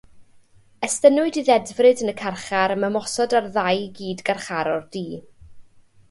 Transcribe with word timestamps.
Estynnwyd 0.85 1.35
ei 1.41 1.43
ddedfryd 1.49 2.01
yn 2.05 2.11
y 2.13 2.15
carchar 2.21 2.73
am 2.75 2.85
ymosod 2.87 3.35
ar 3.41 3.49
ddau 3.57 3.83
gyd-garcharor 3.99 4.83
du. 4.97 5.05